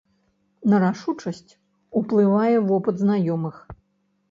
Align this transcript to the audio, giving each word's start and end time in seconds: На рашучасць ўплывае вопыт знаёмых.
На 0.71 0.79
рашучасць 0.83 1.51
ўплывае 2.01 2.55
вопыт 2.73 2.95
знаёмых. 3.05 3.55